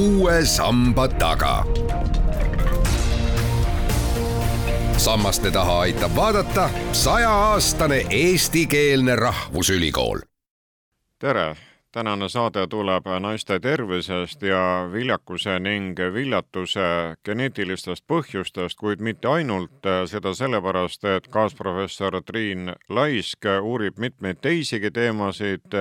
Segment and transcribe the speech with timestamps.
[0.00, 1.64] uue samba taga.
[4.96, 10.18] sammaste taha aitab vaadata sajaaastane eestikeelne rahvusülikool.
[11.18, 11.56] tere
[11.92, 20.34] tänane saade tuleb naiste tervisest ja viljakuse ning viljatuse geneetilistest põhjustest, kuid mitte ainult, seda
[20.34, 25.76] sellepärast, et kaasprofessor Triin Laisk uurib mitmeid teisigi teemasid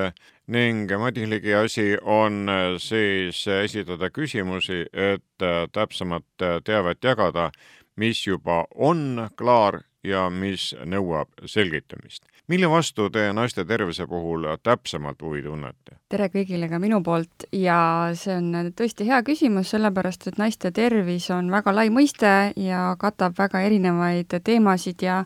[0.50, 1.30] ning Madis
[1.62, 6.26] asi on siis esitada küsimusi, et täpsemat
[6.66, 7.52] teavet jagada,
[7.96, 12.24] mis juba on klaar ja mis nõuab selgitamist.
[12.48, 16.00] mille vastu te naiste tervise puhul täpsemalt huvi tunnete?
[16.10, 21.30] tere kõigile ka minu poolt ja see on tõesti hea küsimus, sellepärast et naiste tervis
[21.30, 25.26] on väga lai mõiste ja katab väga erinevaid teemasid ja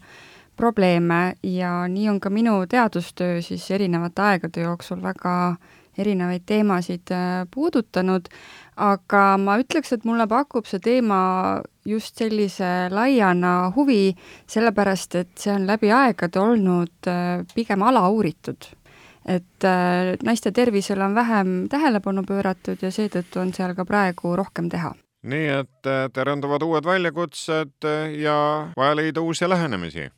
[0.55, 5.55] probleeme ja nii on ka minu teadustöö siis erinevate aegade jooksul väga
[5.97, 8.29] erinevaid teemasid äh, puudutanud,
[8.81, 11.19] aga ma ütleks, et mulle pakub see teema
[11.85, 14.15] just sellise laiana huvi,
[14.49, 18.71] sellepärast et see on läbi aegade olnud äh, pigem alauuritud.
[19.25, 24.67] et äh, naiste tervisele on vähem tähelepanu pööratud ja seetõttu on seal ka praegu rohkem
[24.69, 24.91] teha
[25.23, 27.87] nii et äh, terenduvad uued väljakutsed
[28.19, 28.35] ja
[28.77, 30.09] vaja leida uusi lähenemisi.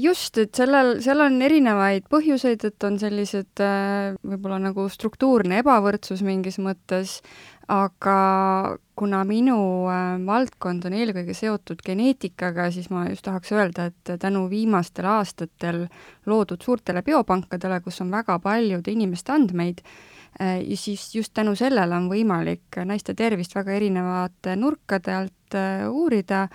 [0.00, 6.56] just, et sellel, seal on erinevaid põhjuseid, et on sellised võib-olla nagu struktuurne ebavõrdsus mingis
[6.58, 7.20] mõttes,
[7.68, 9.58] aga kuna minu
[9.92, 15.84] äh, valdkond on eelkõige seotud geneetikaga, siis ma just tahaks öelda, et tänu viimastel aastatel
[16.26, 21.96] loodud suurtele biopankadele, kus on väga paljude inimeste andmeid, äh, ja siis just tänu sellele
[21.96, 26.48] on võimalik naiste tervist väga erinevate nurkade alt äh, uurida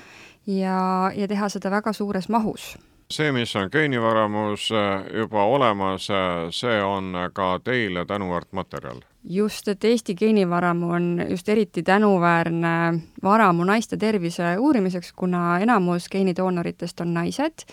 [0.47, 2.73] ja, ja teha seda väga suures mahus.
[3.13, 4.69] See, mis on geenivaramus
[5.13, 6.07] juba olemas,
[6.55, 9.03] see on ka teile tänuväärt materjal.
[9.29, 17.01] Just, et Eesti geenivaramu on just eriti tänuväärne varamu naiste tervise uurimiseks, kuna enamus geenidoonoritest
[17.01, 17.67] on naised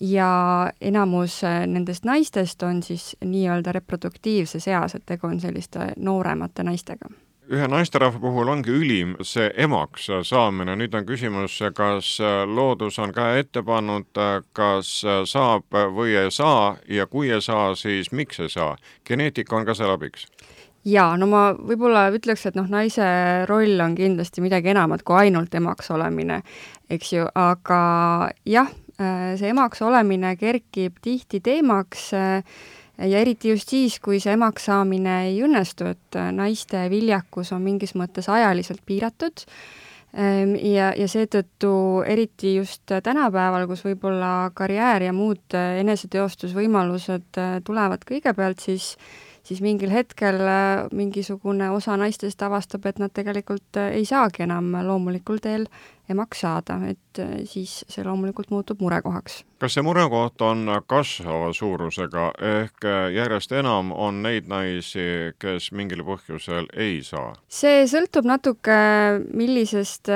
[0.00, 7.10] ja enamus nendest naistest on siis nii-öelda reproduktiivses eas, et tegu on selliste nooremate naistega.
[7.44, 12.16] Ühe naisterahva puhul ongi ülim see emaks saamine, nüüd on küsimus, kas
[12.48, 14.08] loodus on käe ette pannud,
[14.56, 14.94] kas
[15.28, 18.76] saab või ei saa ja kui ei saa, siis miks ei saa?
[19.04, 20.24] geneetika on ka seal abiks.
[20.84, 23.04] Jaa, no ma võib-olla ütleks, et noh, naise
[23.48, 26.42] roll on kindlasti midagi enamat kui ainult emaks olemine,
[26.92, 27.78] eks ju, aga
[28.44, 32.44] jah, äh, see emaks olemine kerkib tihti teemaks äh,
[32.98, 37.64] ja eriti just siis, kui see emaks saamine ei õnnestu, et äh, naiste viljakus on
[37.64, 39.46] mingis mõttes ajaliselt piiratud.
[40.14, 41.74] Ähm, ja, ja seetõttu
[42.06, 48.92] eriti just tänapäeval, kus võib-olla karjäär ja muud eneseteostusvõimalused tulevad kõigepealt, siis
[49.44, 54.72] siis mingil hetkel äh, mingisugune osa naistest avastab, et nad tegelikult äh, ei saagi enam
[54.86, 55.68] loomulikul teel
[56.08, 59.42] emaks saada, et äh, siis see loomulikult muutub murekohaks.
[59.64, 62.84] kas see murekoht on kasvava suurusega, ehk
[63.14, 67.32] järjest enam on neid naisi, kes mingil põhjusel ei saa?
[67.48, 68.76] see sõltub natuke,
[69.32, 70.12] millisest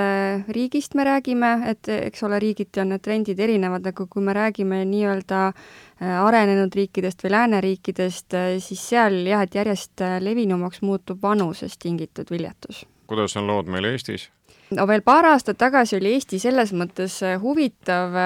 [0.52, 4.82] riigist me räägime, et eks ole, riigiti on need trendid erinevad, aga kui me räägime
[4.88, 5.52] nii-öelda
[6.00, 12.30] arenenud riikidest või lääneriikidest, äh, siis seal jah, et järjest äh, levinumaks muutub vanusest tingitud
[12.30, 12.86] viljatus.
[13.06, 14.30] kuidas on lood meil Eestis?
[14.76, 18.16] No veel paar aastat tagasi oli Eesti selles mõttes huvitav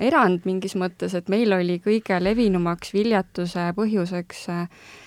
[0.00, 4.48] erand mingis mõttes, et meil oli kõige levinumaks viljatuse põhjuseks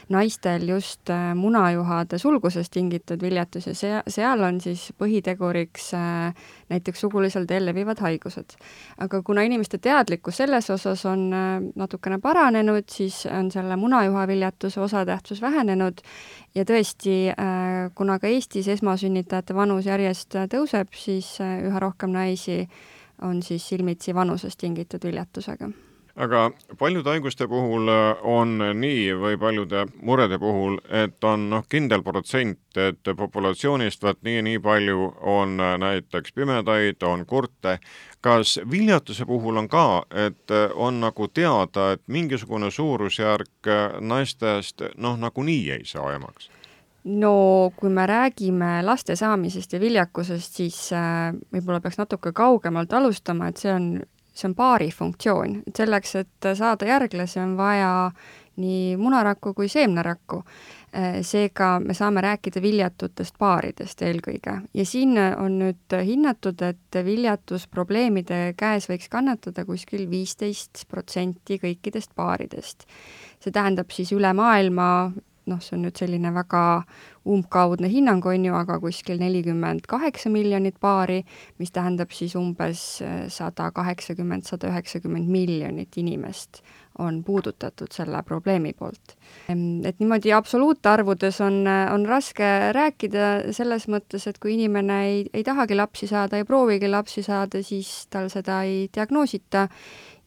[0.10, 7.04] naistel just äh, munajuhade sulgusest tingitud viljatus ja see, seal on siis põhiteguriks äh, näiteks
[7.06, 8.58] sugulisel teel levivad haigused.
[8.98, 15.42] aga kuna inimeste teadlikkus selles osas on äh, natukene paranenud, siis on selle munajuhaviljatuse osatähtsus
[15.42, 16.02] vähenenud
[16.56, 17.34] ja tõesti,
[17.96, 22.68] kuna ka Eestis esmasünnitajate vanus järjest tõuseb, siis üha rohkem naisi
[23.22, 25.70] on siis silmitsi vanusest tingitud viljatusega
[26.16, 32.04] aga paljude haiguste puhul äh, on nii või paljude murede puhul, et on noh, kindel
[32.06, 37.80] protsent, et populatsioonist vaat nii ja nii palju on äh, näiteks pimedaid, on kurte.
[38.22, 45.18] kas viljatuse puhul on ka, et äh, on nagu teada, et mingisugune suurusjärk naistest noh,
[45.18, 46.50] nagunii ei saa emaks?
[47.04, 53.50] No kui me räägime laste saamisest ja viljakusest, siis äh, võib-olla peaks natuke kaugemalt alustama,
[53.52, 53.90] et see on
[54.34, 57.92] see on paari funktsioon, et selleks, et saada järglasi, on vaja
[58.62, 60.44] nii munarakku kui seemnerakku.
[61.26, 68.86] Seega me saame rääkida viljatutest paaridest eelkõige ja siin on nüüd hinnatud, et viljatusprobleemide käes
[68.92, 72.86] võiks kannatada kuskil viisteist protsenti kõikidest paaridest.
[73.42, 75.12] see tähendab siis üle maailma
[75.50, 76.84] noh, see on nüüd selline väga
[77.30, 81.22] umbkaudne hinnang, on ju, aga kuskil nelikümmend kaheksa miljonit paari,
[81.60, 82.86] mis tähendab siis umbes
[83.34, 86.64] sada kaheksakümmend, sada üheksakümmend miljonit inimest
[87.00, 89.16] on puudutatud selle probleemi poolt.
[89.50, 95.78] Et niimoodi absoluutarvudes on, on raske rääkida selles mõttes, et kui inimene ei, ei tahagi
[95.78, 99.68] lapsi saada, ei proovigi lapsi saada, siis tal seda ei diagnoosita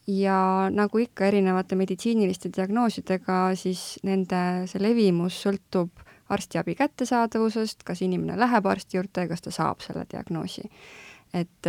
[0.07, 0.39] ja
[0.71, 8.67] nagu ikka erinevate meditsiiniliste diagnoosidega, siis nende, see levimus sõltub arstiabi kättesaadavusest, kas inimene läheb
[8.67, 10.69] arsti juurde ja kas ta saab selle diagnoosi.
[11.35, 11.67] et,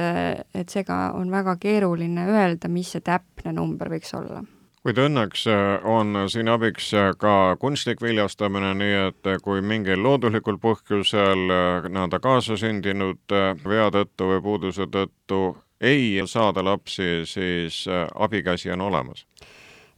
[0.54, 4.44] et seega on väga keeruline öelda, mis see täpne number võiks olla
[4.88, 10.00] kuid õnneks äh, on siin abiks äh, ka kunstlik viljastamine, nii et äh, kui mingil
[10.00, 11.42] loodulikul põhjusel
[11.90, 13.36] nii-öelda kaasasündinud
[13.68, 15.42] vea tõttu või puuduse tõttu
[15.82, 17.86] ei saada lapsi, siis
[18.16, 19.28] abikäsi on olemas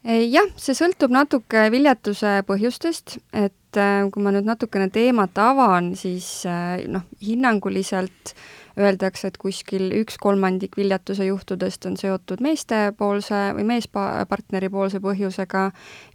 [0.04, 6.42] jah, see sõltub natuke viljatuse põhjustest, et kui ma nüüd natukene teemat avan, siis
[6.90, 8.48] noh, hinnanguliselt äh,
[8.80, 15.66] öeldakse, et kuskil üks kolmandik viljatuse juhtudest on seotud meestepoolse või meespartneri poolse põhjusega,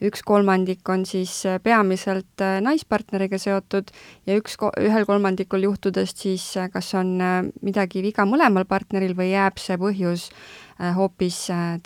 [0.09, 3.93] üks kolmandik on siis peamiselt äh, naispartneriga seotud
[4.29, 9.33] ja üks, ühel kolmandikul juhtudest siis äh, kas on äh, midagi viga mõlemal partneril või
[9.35, 10.31] jääb see põhjus
[10.75, 11.37] hoopis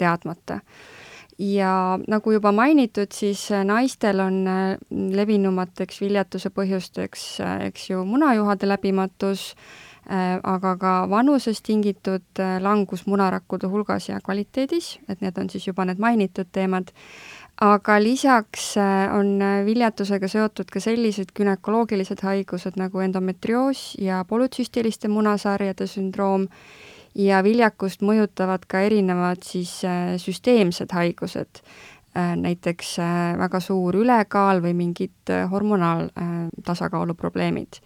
[0.01, 0.63] teadmata
[1.39, 4.41] ja nagu juba mainitud, siis naistel on
[4.91, 7.27] levinumateks viljatuse põhjusteks,
[7.69, 9.53] eks ju, munajuhade läbimatus,
[10.09, 15.67] Äh, aga ka vanusest tingitud äh, langus munarakkude hulgas ja kvaliteedis, et need on siis
[15.67, 16.95] juba need mainitud teemad,
[17.61, 19.37] aga lisaks äh, on
[19.67, 26.49] viljatusega seotud ka sellised günekoloogilised haigused nagu endometrioos ja polütsüstiliste munasarjade sündroom
[27.19, 29.81] ja viljakust mõjutavad ka erinevad siis
[30.23, 31.63] süsteemsed haigused,
[32.15, 32.97] näiteks
[33.39, 37.81] väga suur ülekaal või mingid hormonaaltasakaalu probleemid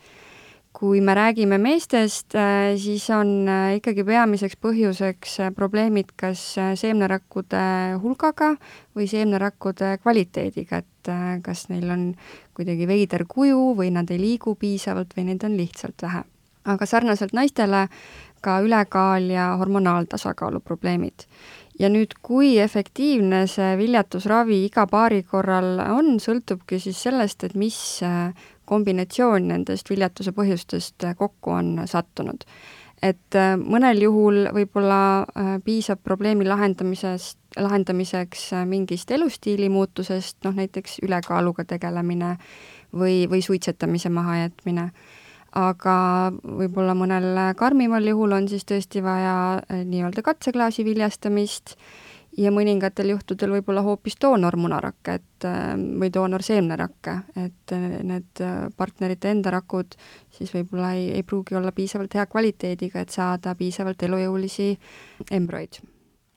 [0.72, 6.40] kui me räägime meestest, äh, siis on äh, ikkagi peamiseks põhjuseks äh, probleemid kas
[6.80, 7.62] seemnerakkude
[8.02, 8.54] hulgaga
[8.96, 11.10] või seemnerakkude kvaliteediga, et
[11.42, 12.02] kas neil on
[12.54, 16.22] kuidagi veider kuju või nad ei liigu piisavalt või neid on lihtsalt vähe.
[16.64, 17.88] aga sarnaselt naistele
[18.42, 21.26] ka ülekaal ja hormonaaltasakaalu probleemid.
[21.80, 27.78] ja nüüd, kui efektiivne see viljatusravi iga paari korral on, sõltubki siis sellest, et mis
[28.72, 32.46] kombinatsioon nendest viljatuse põhjustest kokku on sattunud.
[33.02, 40.54] et äh, mõnel juhul võib-olla äh, piisab probleemi lahendamisest, lahendamiseks äh, mingist elustiili muutusest, noh
[40.54, 42.36] näiteks ülekaaluga tegelemine
[42.94, 44.86] või, või suitsetamise mahajätmine
[45.58, 45.96] aga
[46.42, 51.76] võib-olla mõnel karmimal juhul on siis tõesti vaja nii-öelda katseklaasi viljastamist.
[52.32, 59.28] Ja mõningatel juhtudel võib-olla hoopis doonormunarakke, et äh, või doonorseemnerakke, et äh, need äh, partnerite
[59.28, 59.98] enda rakud
[60.32, 64.72] siis võib-olla ei, ei pruugi olla piisavalt hea kvaliteediga, et saada piisavalt elujõulisi
[65.28, 65.82] embrüoid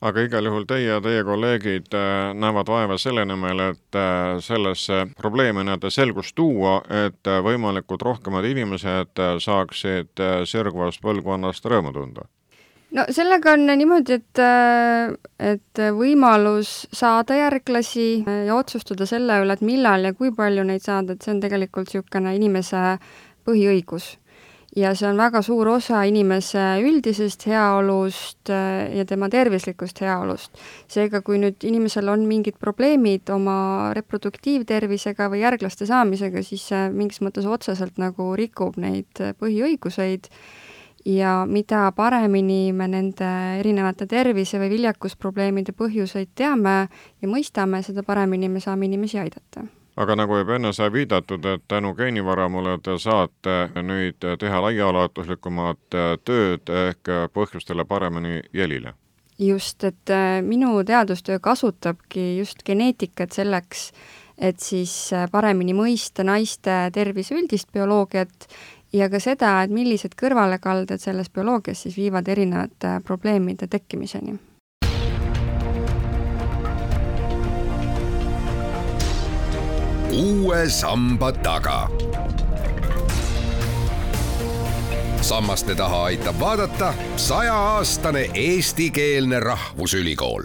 [0.02, 1.96] aga igal juhul teie ja teie kolleegid
[2.36, 4.00] näevad vaeva selle nimel, et
[4.44, 12.28] sellesse probleemi nii-öelda selgust tuua, et võimalikult rohkemad inimesed saaksid sirgvast põlvkonnast rõõmu tunda
[12.96, 15.14] no sellega on niimoodi, et, äh,
[15.52, 18.08] et võimalus saada järglasi
[18.48, 21.92] ja otsustada selle üle, et millal ja kui palju neid saada, et see on tegelikult
[21.92, 22.84] niisugune inimese
[23.46, 24.16] põhiõigus.
[24.76, 30.52] Ja see on väga suur osa inimese üldisest heaolust äh, ja tema tervislikust heaolust.
[30.92, 37.22] seega, kui nüüd inimesel on mingid probleemid oma reproduktiivtervisega või järglaste saamisega, siis see mingis
[37.24, 40.30] mõttes otseselt nagu rikub neid põhiõiguseid
[41.06, 46.78] ja mida paremini me nende erinevate tervise- või viljakusprobleemide põhjuseid teame
[47.22, 51.64] ja mõistame, seda paremini me saame inimesi aidata aga nagu juba enne sai viidatud, et
[51.68, 58.94] tänu geenivaramule te saate nüüd teha laiaulatuslikumat tööd ehk põhjustele paremini jälile?
[59.40, 63.92] just, et äh, minu teadustöö kasutabki just geneetikat selleks,
[64.38, 68.48] et siis äh, paremini mõista naiste tervise üldist bioloogiat
[68.94, 74.40] ja ka seda, et millised kõrvalekalded selles bioloogias siis viivad erinevate probleemide tekkimiseni.
[80.16, 81.90] Uue samba taga.
[85.22, 90.44] sammaste taha aitab vaadata sajaaastane eestikeelne rahvusülikool.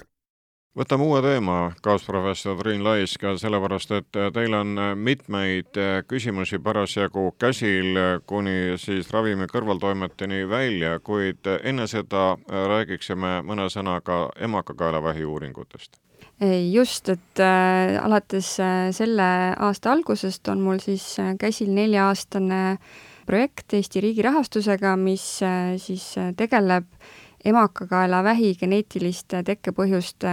[0.79, 8.79] Võtame uue teema, kaasprofessor Triin Laisk, sellepärast et teil on mitmeid küsimusi parasjagu käsil kuni
[8.81, 16.01] siis ravimi kõrvaltoimeteni välja, kuid enne seda räägiksime mõne sõnaga emakakaelavähi uuringutest
[16.73, 19.29] just, et äh, alates äh, selle
[19.59, 22.79] aasta algusest on mul siis äh, käsil nelja-aastane
[23.29, 26.89] projekt Eesti riigi rahastusega, mis äh, siis äh, tegeleb
[27.45, 30.33] emakakaelavähi geneetiliste tekkepõhjuste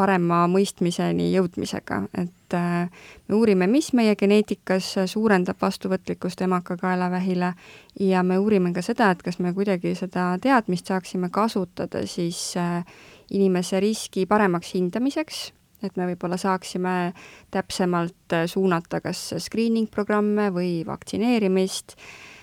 [0.00, 2.88] parema mõistmiseni jõudmisega, et äh,
[3.28, 7.52] me uurime, mis meie geneetikas suurendab vastuvõtlikkust emakakaelavähile
[8.00, 12.84] ja me uurime ka seda, et kas me kuidagi seda teadmist saaksime kasutada siis äh,
[13.30, 15.40] inimese riski paremaks hindamiseks,
[15.84, 17.12] et me võib-olla saaksime
[17.52, 21.96] täpsemalt äh, suunata kas screening programme või vaktsineerimist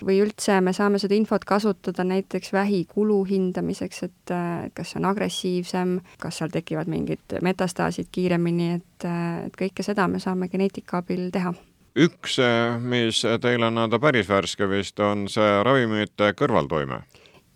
[0.06, 5.00] või üldse me saame seda infot kasutada näiteks vähi kulu hindamiseks, et äh, kas see
[5.02, 10.50] on agressiivsem, kas seal tekivad mingid metastaasid kiiremini, et, äh, et kõike seda me saame
[10.50, 11.54] geneetika abil teha.
[11.98, 12.36] Üks,
[12.78, 17.00] mis teil on anda päris värske vist, on see ravimite kõrvaltoime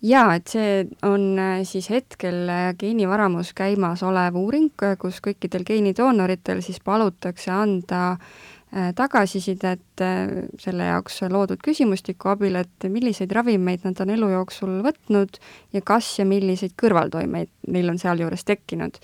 [0.03, 0.71] jaa, et see
[1.07, 8.17] on äh, siis hetkel äh, geenivaramus käimasolev uuring, äh, kus kõikidel geenidoonoritel siis palutakse anda
[8.97, 10.01] tagasisidet
[10.57, 15.37] selle jaoks loodud küsimustiku abil, et milliseid ravimeid nad on elu jooksul võtnud
[15.77, 18.97] ja kas ja milliseid kõrvaltoimeid neil on sealjuures tekkinud.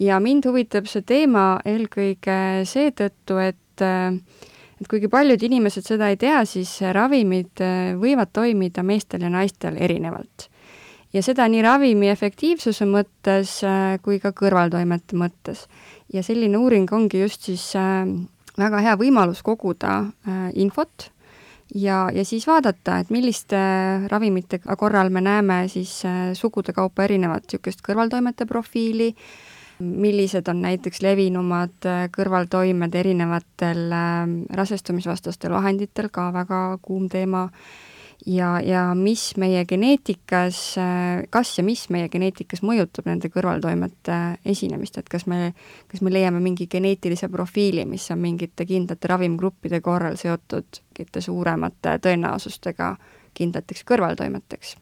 [0.00, 3.84] ja mind huvitab see teema eelkõige seetõttu, et
[4.82, 9.78] et kuigi paljud inimesed seda ei tea, siis ravimid äh, võivad toimida meestel ja naistel
[9.78, 10.48] erinevalt.
[11.12, 15.66] ja seda nii ravimi efektiivsuse mõttes äh, kui ka kõrvaltoimete mõttes.
[16.12, 18.08] ja selline uuring ongi just siis äh,
[18.58, 20.12] väga hea võimalus koguda
[20.54, 21.08] infot
[21.74, 23.56] ja, ja siis vaadata, et milliste
[24.10, 26.02] ravimite korral me näeme siis
[26.34, 29.14] sugude kaupa erinevat niisugust kõrvaltoimete profiili,
[29.82, 37.48] millised on näiteks levinumad äh, kõrvaltoimed erinevatel äh, rasestumisvastastel vahenditel, ka väga kuum teema,
[38.26, 44.98] ja, ja mis meie geneetikas, äh, kas ja mis meie geneetikas mõjutab nende kõrvaltoimete esinemist,
[44.98, 45.52] et kas me,
[45.90, 51.98] kas me leiame mingi geneetilise profiili, mis on mingite kindlate ravimgruppide korral seotud mingite suuremate
[52.04, 52.94] tõenäosustega
[53.34, 54.76] kindlateks kõrvaltoimeteks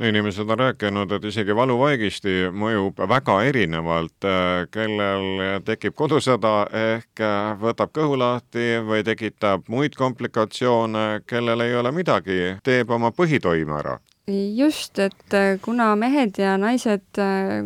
[0.00, 7.50] inimesed on rääkinud, et isegi valuvaigisti mõjub väga erinevalt, äh, kellel tekib kodusõda ehk äh,
[7.60, 13.98] võtab kõhu lahti või tekitab muid komplikatsioone, kellel ei ole midagi, teeb oma põhitoime ära.
[14.30, 17.20] Just, et äh, kuna mehed ja naised,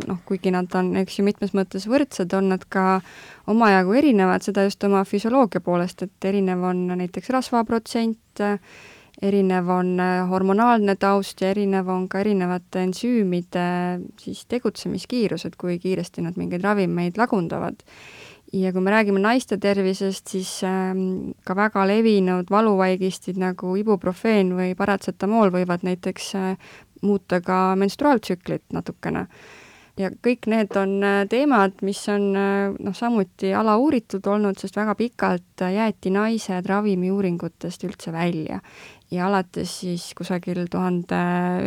[0.07, 2.99] noh, kuigi nad on, eks ju, mitmes mõttes võrdsed, on nad ka
[3.51, 8.49] omajagu erinevad, seda just oma füsioloogia poolest, et erinev on näiteks rasvaprotsent,
[9.23, 13.65] erinev on äh, hormonaalne taust ja erinev on ka erinevate ensüümide
[14.21, 17.83] siis tegutsemiskiirus, et kui kiiresti nad mingeid ravimeid lagundavad.
[18.53, 24.77] ja kui me räägime naiste tervisest, siis ähm, ka väga levinud valuvaigistid nagu ibuprofeen või
[24.79, 26.57] paratsetamool võivad näiteks äh,
[27.03, 29.27] muuta ka menstruaaltsüklit natukene
[30.01, 35.65] ja kõik need on äh, teemad, mis on noh, samuti alauuritud olnud, sest väga pikalt
[35.75, 38.61] jäeti naised ravimiuuringutest üldse välja.
[39.15, 41.19] Ja alates siis kusagil tuhande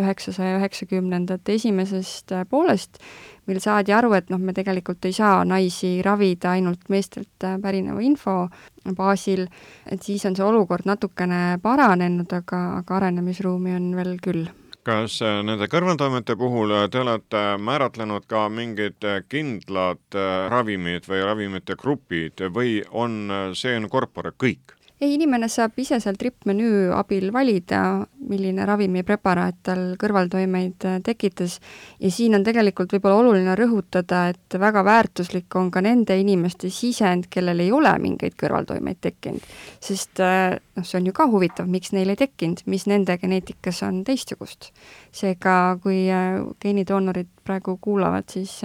[0.01, 2.99] üheksasaja üheksakümnendate esimesest äh, poolest
[3.47, 8.03] meil saadi aru, et noh, me tegelikult ei saa naisi ravida ainult meestelt äh, pärineva
[8.03, 8.49] info
[8.97, 9.45] baasil,
[9.87, 14.47] et siis on see olukord natukene paranenud, aga, aga arenemisruumi on veel küll
[14.87, 20.19] kas äh, nende kõrvaltoimete puhul te olete määratlenud ka mingid kindlad
[20.53, 24.76] ravimid või ravimite grupid või on see in corpore kõik?
[25.01, 27.81] Ei, inimene saab ise seal trippmenüü abil valida,
[28.27, 31.59] milline ravimipreparaat tal kõrvaltoimeid äh, tekitas
[32.01, 37.29] ja siin on tegelikult võib-olla oluline rõhutada, et väga väärtuslik on ka nende inimeste sisend,
[37.29, 39.45] kellel ei ole mingeid kõrvaltoimeid tekkinud.
[39.79, 43.83] sest äh, noh, see on ju ka huvitav, miks neil ei tekkinud, mis nende geneetikas
[43.85, 44.71] on teistsugust.
[45.13, 48.59] seega, kui äh, geenidoonorid praegu kuulavad, siis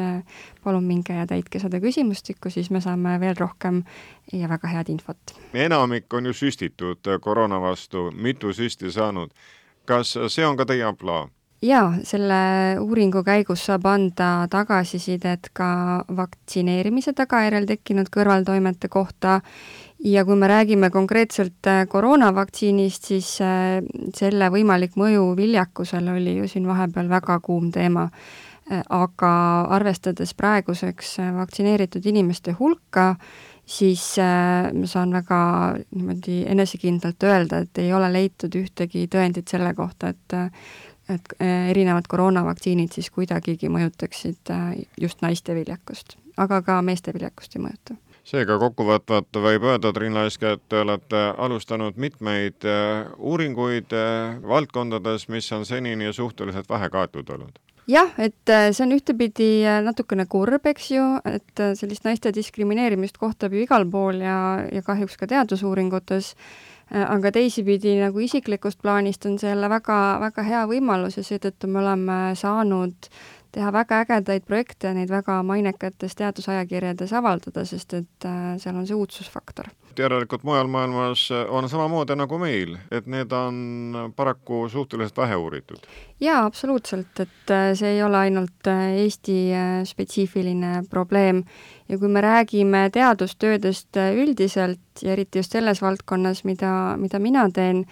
[0.64, 3.82] palun minge ja täitke seda küsimustikku, siis me saame veel rohkem
[4.32, 5.36] ja väga head infot.
[5.54, 9.30] enamik on ju süstitud koroona vastu, mitu süsti saanud.
[9.84, 11.28] kas see on ka teie ampluaa?
[11.62, 12.40] jaa, selle
[12.82, 15.68] uuringu käigus saab anda tagasisidet ka
[16.16, 19.40] vaktsineerimise tagajärjel tekkinud kõrvaltoimete kohta
[20.04, 23.82] ja kui me räägime konkreetselt koroonavaktsiinist, siis äh,
[24.16, 28.08] selle võimalik mõju viljakusele oli ju siin vahepeal väga kuum teema.
[28.72, 29.28] Aga
[29.74, 33.16] arvestades praeguseks vaktsineeritud inimeste hulka,
[33.66, 35.40] siis äh, ma saan väga
[35.94, 40.38] niimoodi enesekindlalt öelda, et ei ole leitud ühtegi tõendit selle kohta, et
[41.10, 44.68] et äh, erinevad koroonavaktsiinid siis kuidagigi mõjutaksid äh,
[45.00, 50.54] just naiste viljakust, aga ka meeste viljakust ei mõjuta seega kokkuvõtvalt võib öelda, Triin Laiske,
[50.56, 52.64] et te olete alustanud mitmeid
[53.18, 53.94] uuringuid
[54.46, 57.58] valdkondades, mis on senini suhteliselt vähe kaetud olnud.
[57.90, 62.30] Jah, et äh, see on ühtepidi äh, natukene kurb, eks ju, et äh, sellist naiste
[62.34, 64.36] diskrimineerimist kohtab ju igal pool ja,
[64.70, 66.36] ja kahjuks ka teadusuuringutes,
[66.92, 71.80] aga teisipidi nagu isiklikust plaanist on see jälle väga, väga hea võimalus ja seetõttu me
[71.80, 73.08] oleme saanud
[73.52, 78.28] teha väga ägedaid projekte ja neid väga mainekates teadusajakirjades avaldada, sest et
[78.62, 84.68] seal on see uudsusfaktor järelikult mujal maailmas on samamoodi nagu meil, et need on paraku
[84.68, 85.84] suhteliselt vähe uuritud?
[86.20, 91.42] jaa, absoluutselt, et äh, see ei ole ainult äh, Eesti äh, spetsiifiline probleem
[91.88, 97.86] ja kui me räägime teadustöödest üldiselt ja eriti just selles valdkonnas, mida, mida mina teen,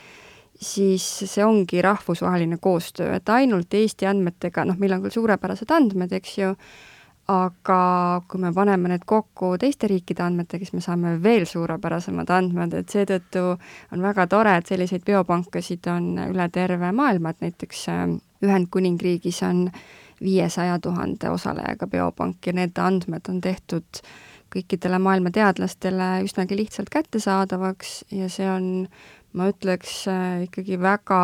[0.60, 6.12] siis see ongi rahvusvaheline koostöö, et ainult Eesti andmetega, noh, meil on küll suurepärased andmed,
[6.12, 6.54] eks ju,
[7.30, 7.80] aga
[8.28, 12.92] kui me paneme need kokku teiste riikide andmetega, siis me saame veel suurepärasemad andmed, et
[12.92, 18.04] seetõttu on väga tore, et selliseid biopankasid on üle terve maailma, et näiteks äh,
[18.44, 19.68] Ühendkuningriigis on
[20.20, 24.02] viiesaja tuhande osalejaga biopank ja need andmed on tehtud
[24.50, 28.88] kõikidele maailma teadlastele üsnagi lihtsalt kättesaadavaks ja see on,
[29.32, 31.20] ma ütleks, äh, ikkagi väga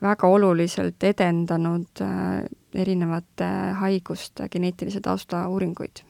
[0.00, 3.48] väga oluliselt edendanud äh, erinevate
[3.80, 6.04] haiguste geneetilise tausta uuringuid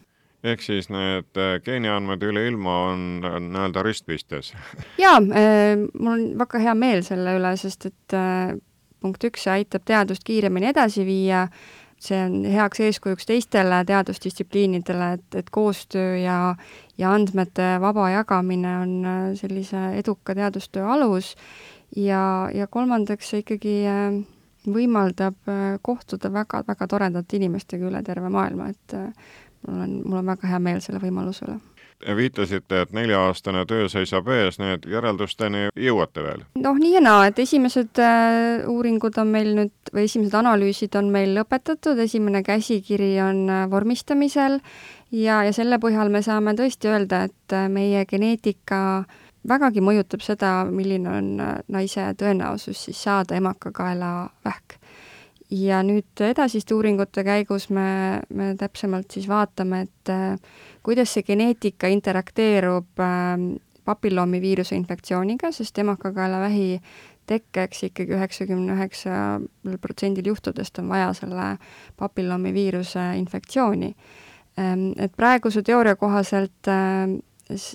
[0.46, 4.54] ehk siis need äh, geeniandmed üle ilma on nii-öelda ristpistes?
[5.04, 8.18] jaa, mul on väga hea meel selle üle, sest et
[9.00, 11.46] punkt üks, see aitab teadust kiiremini edasi viia,
[12.00, 16.54] see on heaks eeskujuks teistele teadusdistsipliinidele, et, et koostöö ja,
[16.98, 18.94] ja andmete vaba jagamine on
[19.36, 21.34] sellise eduka teadustöö alus.
[21.96, 24.20] Ja, ja kolmandaks see ikkagi äh,
[24.66, 29.10] võimaldab äh, kohtuda väga-väga toredate inimestega üle terve maailma, et äh,
[29.66, 31.58] mul on, mul on väga hea meel selle võimaluse üle
[32.16, 36.44] viitasite, et nelja-aastane töö seisab ees, need järeldusteni jõuate veel?
[36.60, 41.10] noh, nii ja naa, et esimesed äh, uuringud on meil nüüd või esimesed analüüsid on
[41.12, 44.60] meil lõpetatud, esimene käsikiri on äh, vormistamisel
[45.12, 49.04] ja, ja selle põhjal me saame tõesti öelda, et äh, meie geneetika
[49.48, 51.30] vägagi mõjutab seda, milline on
[51.72, 54.79] naise tõenäosus siis saada emakakaelavähk.
[55.50, 61.90] Ja nüüd edasiste uuringute käigus me, me täpsemalt siis vaatame, et äh, kuidas see geneetika
[61.90, 63.36] interakteerub äh,
[63.84, 66.80] papilloomiviiruse infektsiooniga, sest emakakaelavähi
[67.30, 69.46] tekkeks ikkagi üheksakümne üheksal
[69.82, 71.52] protsendil juhtudest on vaja selle
[71.98, 73.94] papilloomiviiruse infektsiooni.
[74.58, 76.70] Ähm, et praeguse teooria kohaselt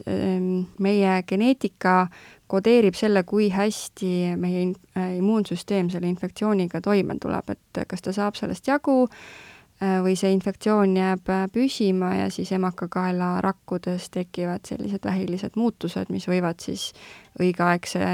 [0.07, 2.07] Ehm, meie geneetika
[2.47, 8.37] kodeerib selle, kui hästi meie äh, immuunsüsteem selle infektsiooniga toime tuleb, et kas ta saab
[8.37, 15.05] sellest jagu äh, või see infektsioon jääb äh, püsima ja siis emakakaela rakkudes tekivad sellised
[15.05, 16.91] vähilised muutused, mis võivad siis
[17.41, 18.05] õigeaegse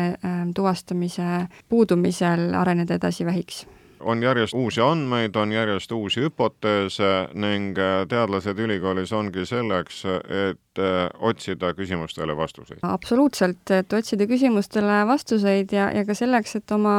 [0.56, 3.66] tuvastamise puudumisel areneda edasi vähiks
[4.04, 10.04] on järjest uusi andmeid, on järjest uusi hüpoteese ning äh, teadlased ülikoolis ongi selleks,
[10.50, 12.80] et äh, otsida küsimustele vastuseid.
[12.84, 16.98] absoluutselt, et otsida küsimustele vastuseid ja, ja ka selleks, et oma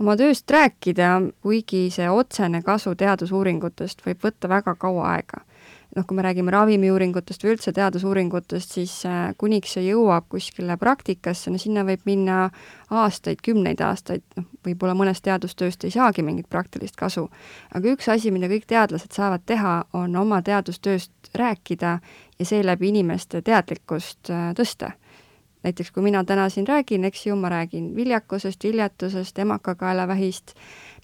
[0.00, 1.12] oma tööst rääkida,
[1.44, 5.44] kuigi see otsene kasu teadusuuringutest võib võtta väga kaua aega
[5.96, 11.50] noh, kui me räägime ravimiuuringutest või üldse teadusuuringutest, siis äh, kuniks see jõuab kuskile praktikasse,
[11.50, 12.44] no sinna võib minna
[12.90, 17.28] aastaid, kümneid aastaid, noh, võib-olla mõnest teadustööst ei saagi mingit praktilist kasu.
[17.74, 21.98] aga üks asi, mida kõik teadlased saavad teha, on oma teadustööst rääkida
[22.38, 24.94] ja seeläbi inimeste teadlikkust äh, tõsta
[25.62, 30.54] näiteks kui mina täna siin räägin, eks ju, ma räägin viljakusest, viljatusest, emakakaelavähist,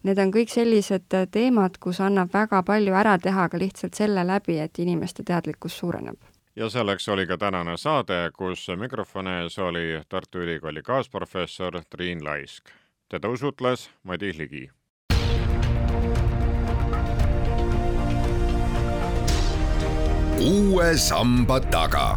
[0.06, 4.22] Need on kõik sellised äh, teemad, kus annab väga palju ära teha ka lihtsalt selle
[4.26, 6.20] läbi, et inimeste teadlikkus suureneb
[6.56, 12.64] ja selleks oli ka tänane saade, kus mikrofoni ees oli Tartu Ülikooli kaasprofessor Triin Laisk.
[13.08, 14.70] teda usutles Madis Ligi.
[20.40, 22.16] uue samba taga